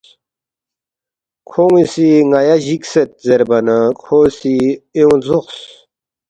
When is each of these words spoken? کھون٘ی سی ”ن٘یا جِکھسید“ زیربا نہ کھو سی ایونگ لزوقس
کھون٘ی 1.49 1.83
سی 1.93 2.07
”ن٘یا 2.29 2.55
جِکھسید“ 2.65 3.09
زیربا 3.25 3.57
نہ 3.65 3.77
کھو 4.01 4.17
سی 4.37 4.53
ایونگ 4.95 5.21
لزوقس 5.23 5.59